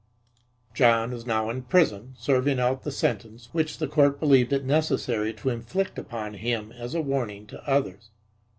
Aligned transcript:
John 0.73 1.13
is 1.13 1.27
now 1.27 1.51
in 1.51 1.61
prison, 1.61 2.15
serving 2.17 2.59
out 2.59 2.81
the 2.81 2.91
sentence 2.91 3.49
which 3.51 3.77
the 3.77 3.87
court 3.87 4.19
believed 4.19 4.51
it 4.51 4.65
necessary 4.65 5.31
to 5.35 5.49
inflict 5.49 5.99
upon 5.99 6.33
him 6.33 6.71
as 6.71 6.95
a 6.95 7.01
warning 7.01 7.45
to 7.45 7.63
others. 7.69 8.09